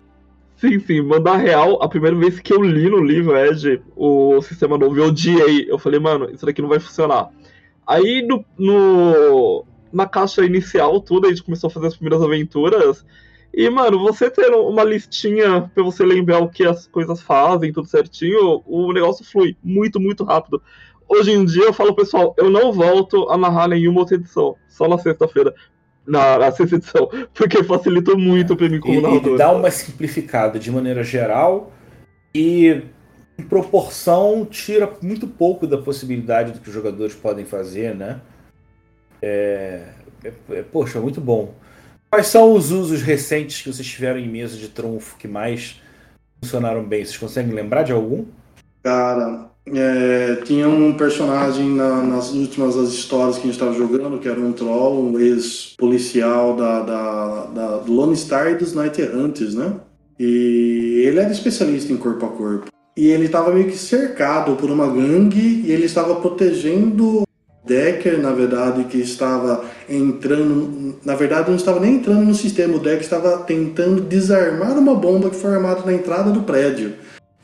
[0.61, 4.77] Sim, sim, mandar real, a primeira vez que eu li no livro Edge o sistema
[4.77, 5.65] novo, eu odiei.
[5.67, 7.29] Eu falei, mano, isso daqui não vai funcionar.
[7.85, 13.03] Aí no, no, na caixa inicial, tudo, a gente começou a fazer as primeiras aventuras.
[13.51, 17.87] E, mano, você ter uma listinha pra você lembrar o que as coisas fazem, tudo
[17.87, 20.61] certinho, o negócio flui muito, muito rápido.
[21.09, 24.87] Hoje em dia eu falo, pessoal, eu não volto a narrar nenhuma outra edição, só
[24.87, 25.55] na sexta-feira
[26.05, 29.37] na, na sexta edição, porque facilitou muito pra mim como Ele narrador.
[29.37, 31.71] dá uma simplificada de maneira geral
[32.33, 32.81] e,
[33.37, 38.19] em proporção, tira muito pouco da possibilidade do que os jogadores podem fazer, né?
[39.21, 39.83] É,
[40.23, 41.53] é- é- poxa, muito bom.
[42.09, 45.81] Quais são os usos recentes que vocês tiveram em mesa de trunfo que mais
[46.43, 47.05] funcionaram bem?
[47.05, 48.25] Vocês conseguem lembrar de algum?
[48.83, 54.19] Cara, é, tinha um personagem na- nas últimas as histórias que a gente estava jogando,
[54.19, 59.55] que era um troll, um ex-policial da, da, da Lone Star e dos Night Hunters,
[59.55, 59.73] né?
[60.19, 62.65] E ele era especialista em corpo a corpo.
[62.95, 67.23] E ele estava meio que cercado por uma gangue e ele estava protegendo
[67.65, 70.95] Decker, na verdade, que estava entrando.
[71.05, 72.75] Na verdade, não estava nem entrando no sistema.
[72.75, 76.93] O Decker estava tentando desarmar uma bomba que foi armada na entrada do prédio,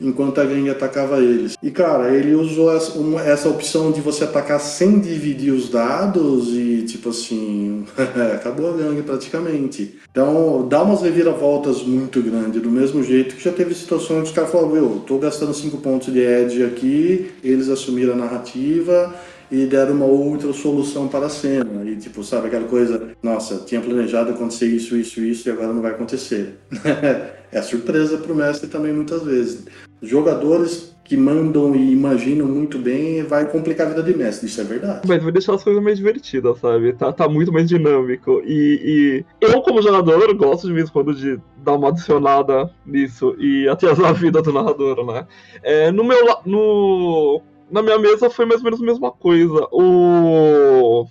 [0.00, 1.56] enquanto a gangue atacava eles.
[1.62, 6.48] E cara, ele usou essa, uma- essa opção de você atacar sem dividir os dados
[6.50, 7.84] e, tipo assim,
[8.34, 9.96] acabou a gangue praticamente.
[10.10, 14.32] Então, dá umas reviravoltas muito grandes, do mesmo jeito que já teve situações que os
[14.32, 19.14] caras falaram: eu tô gastando 5 pontos de edge aqui, eles assumiram a narrativa
[19.50, 21.82] e deram uma outra solução para a cena.
[21.84, 25.80] E tipo, sabe aquela coisa, nossa, tinha planejado acontecer isso, isso, isso e agora não
[25.82, 26.58] vai acontecer.
[27.50, 29.64] é surpresa para o mestre também muitas vezes.
[30.00, 34.64] Jogadores que mandam e imaginam muito bem vai complicar a vida de mestre, isso é
[34.64, 35.08] verdade.
[35.08, 36.92] Mas vai deixar as coisas mais divertidas, sabe?
[36.92, 38.42] Tá, tá muito mais dinâmico.
[38.44, 43.66] E, e eu, como jogador, gosto de vez quando de dar uma adicionada nisso e
[43.66, 45.26] atrasar a vida do narrador, né?
[45.62, 46.18] É, no meu.
[46.44, 49.66] No, na minha mesa foi mais ou menos a mesma coisa.
[49.72, 51.06] O.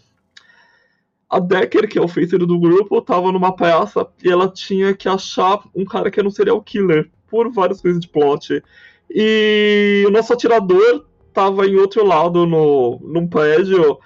[1.29, 5.09] A Decker, que é o feiticeiro do grupo, tava numa praça e ela tinha que
[5.09, 8.63] achar um cara que era um serial killer, por várias coisas de plot.
[9.09, 13.99] E o nosso atirador tava em outro lado, no, num prédio,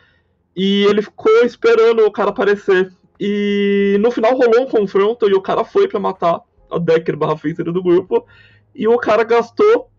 [0.55, 2.91] e ele ficou esperando o cara aparecer.
[3.19, 7.37] E no final rolou um confronto e o cara foi pra matar a Decker barra
[7.37, 8.25] feiticeiro do grupo,
[8.73, 9.89] e o cara gastou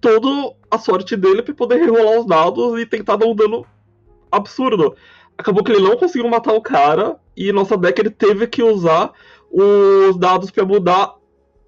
[0.00, 3.64] toda a sorte dele pra poder rerolar os dados e tentar dar um dano
[4.30, 4.96] absurdo.
[5.38, 9.12] Acabou que ele não conseguiu matar o cara, e nossa Decker teve que usar
[9.50, 11.14] os dados pra mudar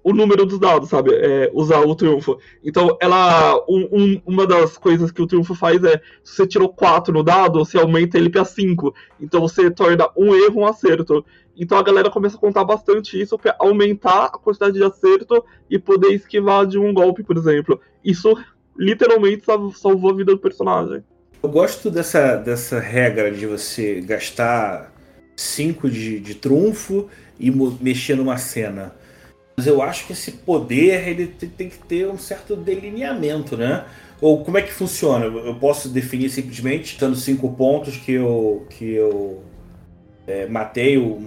[0.07, 1.15] o número dos dados, sabe?
[1.15, 2.37] É, usar o triunfo.
[2.63, 3.55] Então, ela.
[3.67, 7.23] um- um- uma das coisas que o triunfo faz é: se você tirou 4 no
[7.23, 8.93] dado, você aumenta ele pra 5.
[9.19, 11.25] Então você torna um erro um acerto.
[11.57, 15.79] Então a galera começa a contar bastante isso pra aumentar a quantidade de acerto e
[15.79, 17.79] poder esquivar de um golpe, por exemplo.
[18.03, 18.37] Isso
[18.77, 21.03] literalmente salv- salvou a vida do personagem.
[21.41, 24.93] Eu gosto dessa, dessa regra de você gastar
[25.35, 27.07] 5 de, de trunfo
[27.39, 27.49] e
[27.81, 28.93] mexer numa cena.
[29.57, 33.85] Mas eu acho que esse poder ele te- tem que ter um certo delineamento, né?
[34.21, 35.25] Ou como é que funciona?
[35.25, 39.41] Eu posso definir simplesmente dando cinco pontos que eu, que eu
[40.27, 41.21] é, matei o,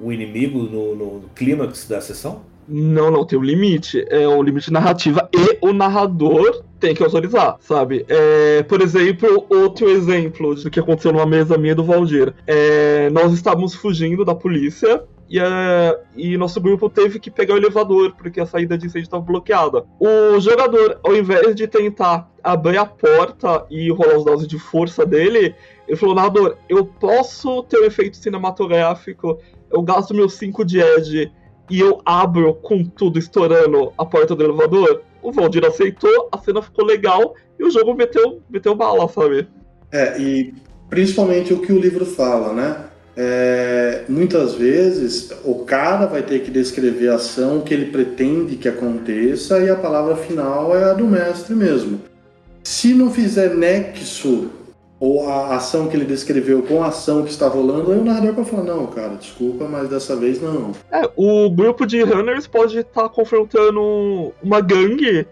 [0.00, 2.42] o- inimigo no, no clímax da sessão?
[2.66, 4.04] Não, não, tem um limite.
[4.08, 8.04] É o limite narrativa e o narrador tem que autorizar, sabe?
[8.08, 12.32] É, por exemplo, outro exemplo do que aconteceu numa mesa minha do Valdir.
[12.46, 15.02] É, nós estávamos fugindo da polícia
[15.34, 19.06] e, é, e nosso grupo teve que pegar o elevador porque a saída de incêndio
[19.06, 19.84] estava bloqueada.
[19.98, 25.04] O jogador, ao invés de tentar abrir a porta e rolar os dados de força
[25.04, 25.52] dele,
[25.88, 29.40] ele falou: narrador, eu posso ter um efeito cinematográfico,
[29.72, 31.32] eu gasto meus 5 de edge
[31.68, 36.62] e eu abro com tudo estourando a porta do elevador, o Valdir aceitou, a cena
[36.62, 39.48] ficou legal e o jogo meteu, meteu bala, sabe?
[39.90, 40.54] É, e
[40.88, 42.93] principalmente o que o livro fala, né?
[43.16, 48.68] É, muitas vezes o cara vai ter que descrever a ação que ele pretende que
[48.68, 52.00] aconteça e a palavra final é a do mestre mesmo.
[52.64, 54.50] Se não fizer nexo
[54.98, 58.32] ou a ação que ele descreveu com a ação que está rolando, aí o narrador
[58.32, 60.72] vai falar, não, cara, desculpa, mas dessa vez não.
[60.90, 65.26] É, o grupo de runners pode estar confrontando uma gangue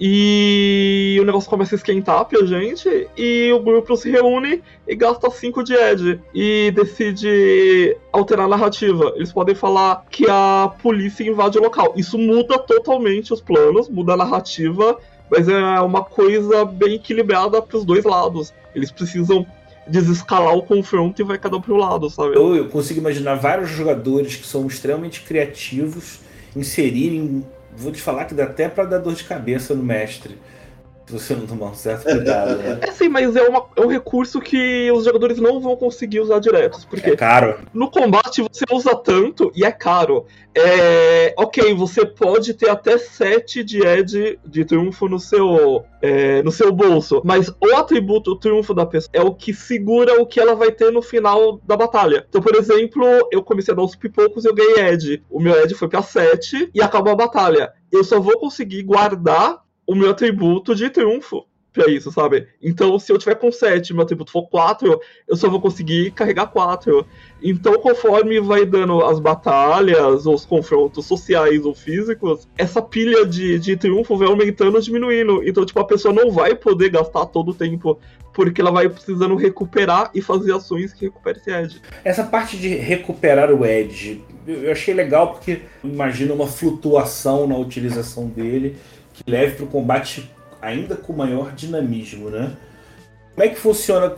[0.00, 3.08] E o negócio começa a esquentar pra gente.
[3.16, 6.20] E o grupo se reúne e gasta 5 de Ed.
[6.34, 9.12] E decide alterar a narrativa.
[9.16, 11.94] Eles podem falar que a polícia invade o local.
[11.96, 14.98] Isso muda totalmente os planos, muda a narrativa.
[15.30, 18.54] Mas é uma coisa bem equilibrada pros dois lados.
[18.74, 19.46] Eles precisam
[19.88, 22.36] desescalar o confronto e vai cada um pro lado, sabe?
[22.36, 26.20] Eu, eu consigo imaginar vários jogadores que são extremamente criativos
[26.54, 27.44] inserirem.
[27.78, 30.36] Vou te falar que dá até para dar dor de cabeça no mestre.
[31.08, 32.80] Se você não tomar um certo cuidado, né?
[32.82, 36.38] É sim, mas é, uma- é um recurso que os jogadores não vão conseguir usar
[36.38, 36.84] diretos.
[36.84, 37.58] Porque É caro.
[37.72, 40.26] no combate você usa tanto e é caro.
[40.54, 46.52] É, ok, você pode ter até 7 de Ed de triunfo no seu, é, no
[46.52, 50.54] seu bolso, mas o atributo triunfo da pessoa é o que segura o que ela
[50.54, 52.26] vai ter no final da batalha.
[52.28, 55.22] Então, por exemplo, eu comecei a dar os pipocos e eu ganhei Ed.
[55.30, 57.72] O meu Ed foi pra 7 e acabou a batalha.
[57.90, 62.46] Eu só vou conseguir guardar o meu atributo de triunfo pra isso, sabe?
[62.62, 66.10] Então, se eu tiver com 7 e meu atributo for 4, eu só vou conseguir
[66.10, 67.06] carregar 4.
[67.42, 73.76] Então, conforme vai dando as batalhas, os confrontos sociais ou físicos, essa pilha de, de
[73.76, 75.42] triunfo vai aumentando ou diminuindo.
[75.46, 77.98] Então, tipo, a pessoa não vai poder gastar todo o tempo,
[78.34, 81.80] porque ela vai precisando recuperar e fazer ações que recuperem esse edge.
[82.04, 88.26] Essa parte de recuperar o Edge, eu achei legal porque imagina uma flutuação na utilização
[88.26, 88.76] dele
[89.28, 92.56] leve para o combate ainda com maior dinamismo, né?
[93.34, 94.16] Como é que funciona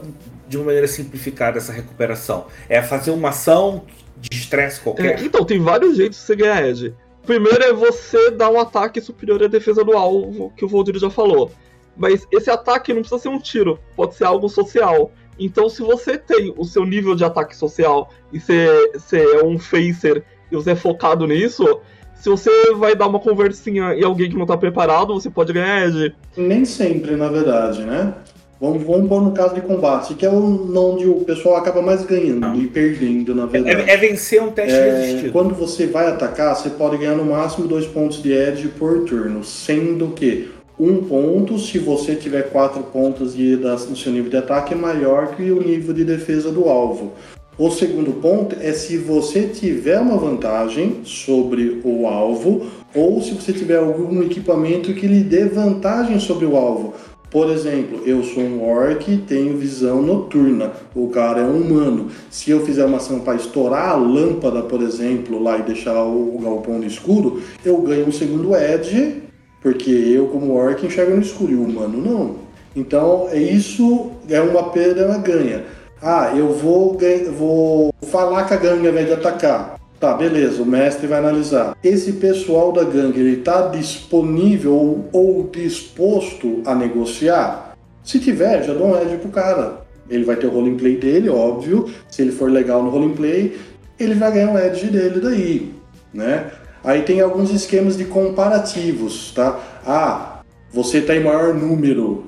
[0.48, 2.46] de uma maneira simplificada essa recuperação?
[2.68, 3.84] É fazer uma ação
[4.16, 5.22] de estresse É, qualquer?
[5.22, 6.94] então, tem vários jeitos de você ganhar edge.
[7.26, 11.10] Primeiro é você dar um ataque superior à defesa do alvo, que o Voldir já
[11.10, 11.52] falou.
[11.96, 15.12] Mas esse ataque não precisa ser um tiro, pode ser algo social.
[15.38, 19.58] Então, se você tem o seu nível de ataque social e você, você é um
[19.58, 21.80] facer e você é focado nisso,
[22.20, 25.86] se você vai dar uma conversinha e alguém que não tá preparado, você pode ganhar
[25.86, 26.14] edge.
[26.36, 28.14] Nem sempre, na verdade, né?
[28.60, 32.60] Vamos, vamos pôr no caso de combate, que é onde o pessoal acaba mais ganhando
[32.60, 33.88] e perdendo, na verdade.
[33.90, 35.32] É, é vencer um teste É, resistido.
[35.32, 39.42] quando você vai atacar, você pode ganhar no máximo dois pontos de edge por turno,
[39.42, 44.36] sendo que um ponto, se você tiver quatro pontos de, da, no seu nível de
[44.36, 47.12] ataque, é maior que o nível de defesa do alvo.
[47.60, 52.62] O segundo ponto é se você tiver uma vantagem sobre o alvo
[52.94, 56.94] ou se você tiver algum equipamento que lhe dê vantagem sobre o alvo.
[57.30, 60.72] Por exemplo, eu sou um orc e tenho visão noturna.
[60.94, 62.08] O cara é um humano.
[62.30, 66.38] Se eu fizer uma ação para estourar a lâmpada, por exemplo, lá e deixar o
[66.42, 69.22] galpão no escuro, eu ganho um segundo edge,
[69.60, 72.36] porque eu, como orc, enxergo no escuro e o humano não.
[72.74, 75.62] Então, é isso é uma perda, uma ganha.
[76.02, 76.96] Ah, eu vou,
[77.36, 79.78] vou falar com a gangue ao invés de atacar.
[79.98, 81.76] Tá, beleza, o mestre vai analisar.
[81.84, 87.76] Esse pessoal da gangue, ele tá disponível ou, ou disposto a negociar?
[88.02, 89.82] Se tiver, já dou um edge pro cara.
[90.08, 91.90] Ele vai ter o roleplay dele, óbvio.
[92.08, 93.58] Se ele for legal no roleplay,
[93.98, 95.74] ele vai ganhar o edge dele daí,
[96.14, 96.50] né?
[96.82, 99.60] Aí tem alguns esquemas de comparativos, tá?
[99.86, 100.40] Ah,
[100.72, 102.24] você tá em maior número,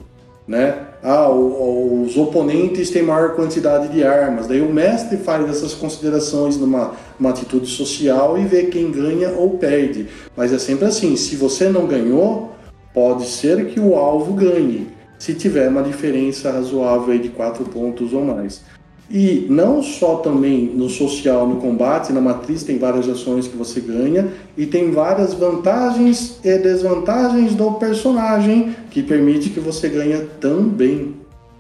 [0.52, 0.88] né?
[1.02, 4.46] Ah, o- os oponentes têm maior quantidade de armas.
[4.46, 9.50] Daí o mestre faz essas considerações numa uma atitude social e vê quem ganha ou
[9.56, 10.08] perde.
[10.36, 12.52] Mas é sempre assim: se você não ganhou,
[12.92, 14.88] pode ser que o alvo ganhe,
[15.18, 18.62] se tiver uma diferença razoável de 4 pontos ou mais.
[19.10, 23.80] E não só também no social, no combate, na matriz tem várias ações que você
[23.80, 31.14] ganha e tem várias vantagens e desvantagens do personagem que permite que você ganhe também,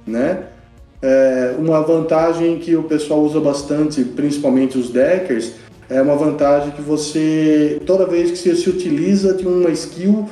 [0.06, 0.44] né?
[1.02, 5.52] É, uma vantagem que o pessoal usa bastante, principalmente os deckers,
[5.90, 10.26] é uma vantagem que você, toda vez que você se utiliza de uma skill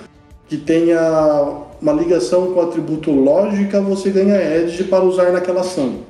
[0.49, 6.10] que tenha uma ligação com o atributo lógica, você ganha edge para usar naquela ação.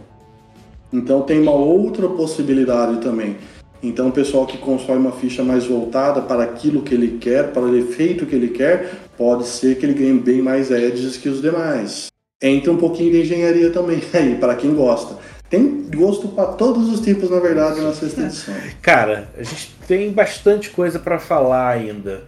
[0.93, 3.37] Então tem uma outra possibilidade também.
[3.83, 7.63] Então o pessoal que constrói uma ficha mais voltada para aquilo que ele quer, para
[7.63, 11.41] o efeito que ele quer, pode ser que ele ganhe bem mais edges que os
[11.41, 12.09] demais.
[12.43, 15.17] Entra um pouquinho de engenharia também aí, para quem gosta.
[15.49, 18.55] Tem gosto para todos os tipos, na verdade, na sexta edição.
[18.81, 22.23] Cara, a gente tem bastante coisa para falar ainda.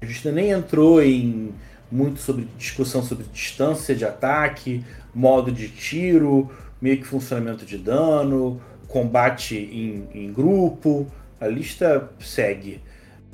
[0.00, 1.54] A gente nem entrou em
[1.90, 6.50] muito sobre discussão sobre distância de ataque, modo de tiro,
[6.80, 11.06] meio que funcionamento de dano, combate em, em grupo.
[11.40, 12.80] A lista segue.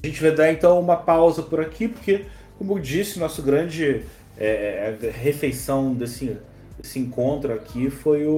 [0.02, 2.24] A gente vai dar então uma pausa por aqui, porque,
[2.58, 4.02] como eu disse, nosso grande
[4.36, 6.36] é, é, refeição desse,
[6.78, 8.30] desse encontro aqui foi o,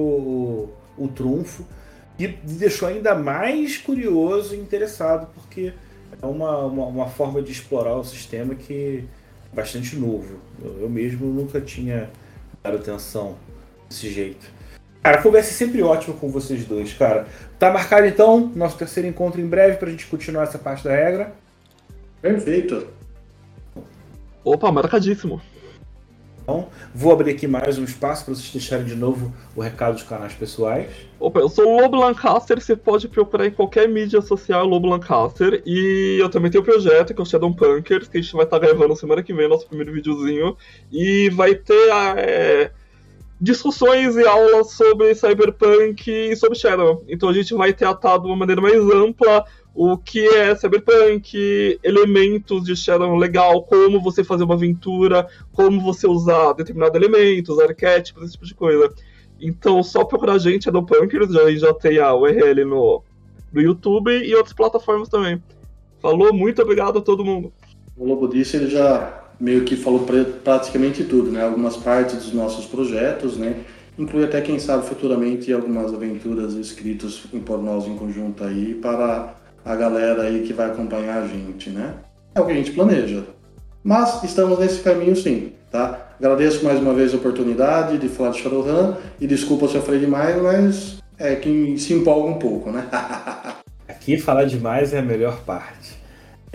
[0.97, 1.65] o, o trunfo
[2.17, 5.73] e me deixou ainda mais curioso e interessado, porque
[6.21, 9.03] é uma, uma, uma forma de explorar o sistema que
[9.53, 10.39] bastante novo.
[10.63, 12.09] Eu, eu mesmo nunca tinha
[12.63, 13.35] dado atenção
[13.89, 14.45] desse jeito.
[15.05, 17.27] Cara, a conversa é sempre ótima com vocês dois, cara.
[17.59, 21.31] Tá marcado então nosso terceiro encontro em breve pra gente continuar essa parte da regra.
[22.19, 22.87] Perfeito.
[24.43, 25.39] Opa, marcadíssimo.
[26.41, 30.01] Então, vou abrir aqui mais um espaço para vocês deixarem de novo o recado dos
[30.01, 30.89] canais pessoais.
[31.19, 35.61] Opa, eu sou o Lobo Lancaster, você pode procurar em qualquer mídia social Lobo Lancaster.
[35.67, 38.45] E eu também tenho um projeto que é o Shadow Punkers, que a gente vai
[38.45, 40.57] estar gravando semana que vem, nosso primeiro videozinho.
[40.91, 42.71] E vai ter é,
[43.39, 47.03] discussões e aulas sobre Cyberpunk e sobre Shadow.
[47.07, 52.63] Então a gente vai tratar de uma maneira mais ampla o que é cyberpunk, elementos
[52.63, 58.33] de Shadow legal, como você fazer uma aventura, como você usar determinados elementos, arquétipos, esse
[58.33, 58.93] tipo de coisa.
[59.39, 63.03] Então, só procurar a gente, Shadowpunkers, já, já tem a URL no,
[63.51, 65.43] no YouTube e outras plataformas também.
[65.99, 67.51] Falou, muito obrigado a todo mundo.
[67.97, 70.05] O Lobo disse, ele já meio que falou
[70.43, 71.43] praticamente tudo, né?
[71.43, 73.57] Algumas partes dos nossos projetos, né?
[73.97, 79.75] Inclui até, quem sabe, futuramente algumas aventuras escritas por nós em conjunto aí para a
[79.75, 81.95] galera aí que vai acompanhar a gente, né?
[82.33, 83.23] É o que a gente planeja.
[83.83, 86.09] Mas estamos nesse caminho sim, tá?
[86.19, 89.99] Agradeço mais uma vez a oportunidade de falar de Shadowrun e desculpa se eu falei
[89.99, 92.87] demais, mas é quem se empolga um pouco, né?
[93.87, 95.95] Aqui falar demais é a melhor parte.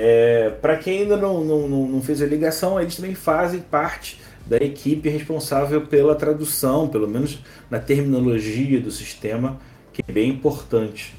[0.02, 4.56] É, Para quem ainda não, não, não fez a ligação, eles também fazem parte da
[4.56, 7.38] equipe responsável pela tradução, pelo menos
[7.68, 9.60] na terminologia do sistema,
[9.92, 11.14] que é bem importante.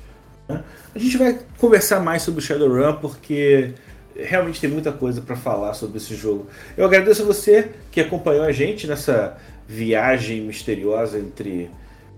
[0.50, 0.64] Né?
[0.96, 3.76] A gente vai conversar mais sobre o Shadowrun porque
[4.16, 6.48] realmente tem muita coisa para falar sobre esse jogo.
[6.76, 11.70] Eu agradeço a você que acompanhou a gente nessa viagem misteriosa entre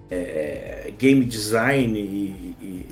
[0.09, 2.85] é, game design e, e,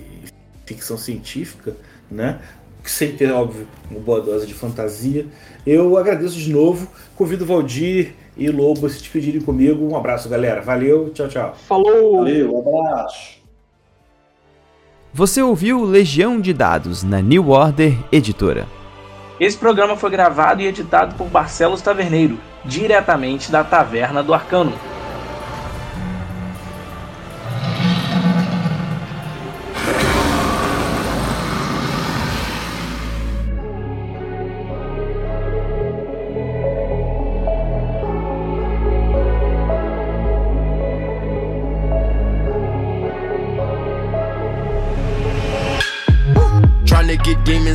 [0.66, 1.74] ficção científica,
[2.10, 2.40] né?
[2.84, 5.26] Sem ter, óbvio, uma boa dose de fantasia.
[5.66, 9.88] Eu agradeço de novo, convido o Valdir e Lobo a se despedirem comigo.
[9.88, 10.62] Um abraço, galera.
[10.62, 11.56] Valeu, tchau, tchau.
[11.68, 12.18] Falou!
[12.18, 13.42] Valeu, um abraço.
[15.14, 18.66] Você ouviu Legião de Dados na New Order Editora.
[19.40, 24.74] Esse programa foi gravado e editado por Barcelos Taverneiro, diretamente da Taverna do Arcano.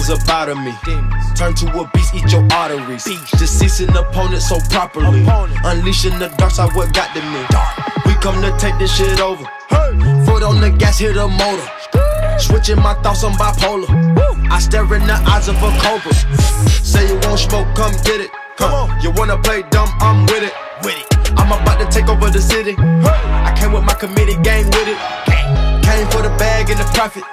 [0.06, 0.72] Demons up out of me.
[1.34, 3.04] Turn to a beast, eat your arteries.
[3.38, 5.24] Deceasing opponents so properly.
[5.64, 7.42] Unleashing the dark side, what got to me.
[8.06, 9.44] We come to take this shit over.
[10.24, 12.38] Foot on the gas, hit the motor.
[12.38, 13.88] Switching my thoughts, I'm bipolar.
[14.50, 16.12] I stare in the eyes of a cobra.
[16.84, 18.30] Say you won't smoke, come get it.
[18.56, 20.52] Come on, you wanna play dumb, I'm with it.
[20.82, 21.32] With it.
[21.36, 22.74] I'm about to take over the city.
[22.78, 24.98] I came with my committee gang with it.
[25.84, 27.24] Came for the bag and the profit.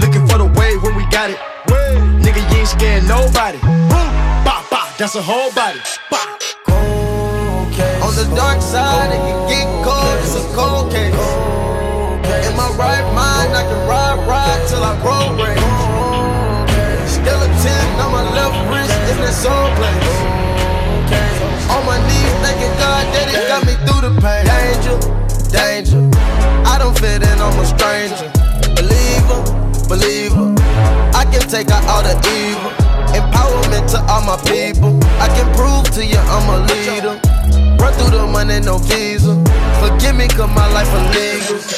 [0.00, 1.51] Looking for the wave when we got it.
[2.62, 3.58] Ain't scared nobody.
[4.46, 5.80] Bah, bah, that's a whole body.
[6.08, 6.38] Bah.
[8.06, 11.10] On the dark side, it can get cold, it's a cold case.
[12.46, 15.34] In my right mind, I can ride, ride till I roll.
[17.10, 20.06] Still a 10 on my left wrist in that soul place.
[21.66, 24.46] On my knees, thanking God that it got me through the pain.
[24.46, 25.02] Danger,
[25.50, 25.98] danger.
[26.70, 28.30] I don't fit in, I'm a stranger.
[28.78, 29.42] Believer,
[29.88, 30.51] believer.
[31.22, 32.72] I can take out all the evil.
[33.14, 34.98] Empowerment to all my people.
[35.22, 37.14] I can prove to you I'm a leader.
[37.78, 39.38] Run through the money, no visa.
[39.78, 41.71] Forgive me, cause my life illegal.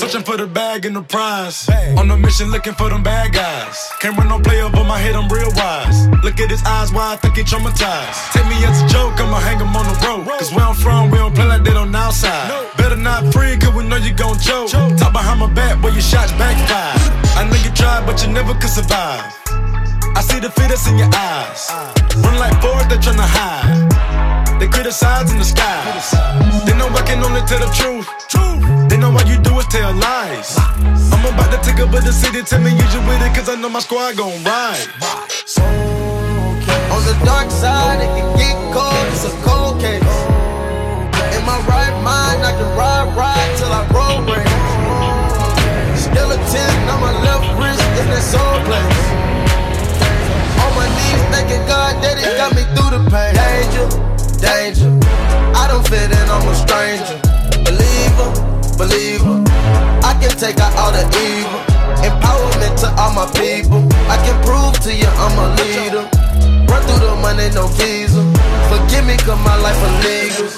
[0.00, 1.68] Searching for the bag and the prize.
[1.98, 3.76] On a mission looking for them bad guys.
[4.00, 6.08] Can't run no play over my head, I'm real wise.
[6.24, 8.32] Look at his eyes, why I think he traumatized.
[8.32, 10.24] Take me as a joke, I'ma hang him on the road.
[10.40, 12.48] Cause where I'm from, we don't play like that on the outside.
[12.78, 14.70] Better not free, cause we know you gon' choke.
[14.72, 16.96] Talk behind my back, where your shots backfire.
[17.36, 19.20] I know you tried, but you never could survive.
[20.16, 21.68] I see the fear that's in your eyes.
[22.24, 24.56] Run like forward, they tryna hide.
[24.58, 25.76] They criticize in the sky.
[26.64, 28.08] They know I can only tell the truth.
[28.90, 30.58] They know all you do is tell lies.
[31.14, 33.54] I'm about to take over the city, tell me use you with it, cause I
[33.54, 34.90] know my squad gon' ride.
[36.90, 40.16] On the dark side, it can get cold, it's a cold case.
[41.38, 44.10] In my right mind, I can ride, ride till I roll
[46.32, 49.19] a 10 on my left wrist in that soul place.
[58.80, 59.44] Believer.
[60.00, 61.60] I can take out all the evil.
[62.00, 63.84] Empowerment to all my people.
[64.08, 66.04] I can prove to you I'm a leader.
[66.64, 68.24] Run through the money, no visa.
[68.72, 70.48] Forgive me, cause my life illegal.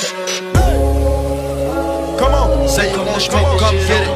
[2.20, 2.68] Come on.
[2.68, 4.12] Say you want smoke, come get it.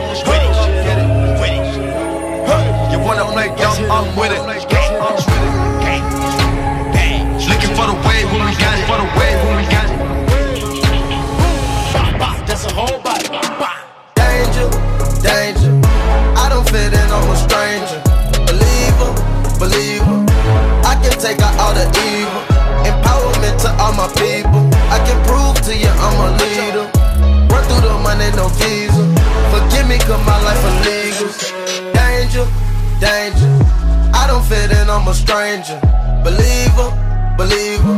[2.92, 4.42] You wanna play dumb, I'm with it.
[7.50, 9.96] Looking for the wave when we got it, for the wave when we got it.
[12.46, 13.05] That's a whole
[21.26, 22.42] take out all the evil.
[22.86, 24.62] Empowerment to all my people.
[24.94, 26.86] I can prove to you I'm a leader.
[27.50, 29.02] Run through the money, no visa.
[29.50, 31.30] Forgive me, cause my life illegal.
[31.98, 32.46] Danger,
[33.02, 33.50] danger.
[34.14, 35.78] I don't fit in, I'm a stranger.
[36.22, 36.88] Believer,
[37.34, 37.96] believer.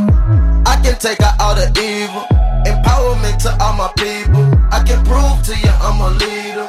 [0.65, 2.25] I can take out all the evil.
[2.65, 4.45] Empowerment to all my people.
[4.73, 6.67] I can prove to you I'm a leader.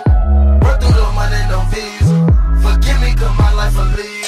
[0.60, 2.16] Run through the money, no visa.
[2.60, 4.19] Forgive me, cause my life illegal.